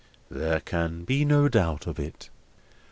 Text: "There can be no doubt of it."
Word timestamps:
"There 0.31 0.61
can 0.61 1.03
be 1.03 1.23
no 1.25 1.47
doubt 1.47 1.85
of 1.85 1.99
it." 1.99 2.31